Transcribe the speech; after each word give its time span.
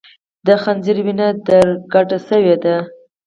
د 0.47 0.47
خنځیر 0.63 0.97
وینه 1.05 1.27
در 1.47 1.67
کډه 1.91 2.17
سوې 2.29 2.55
ده 2.63 2.75